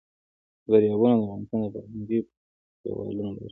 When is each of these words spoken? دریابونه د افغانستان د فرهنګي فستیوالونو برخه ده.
دریابونه 0.71 1.13
د 1.17 1.21
افغانستان 1.25 1.59
د 1.63 1.67
فرهنګي 1.73 2.19
فستیوالونو 2.25 3.31
برخه 3.35 3.43
ده. 3.43 3.49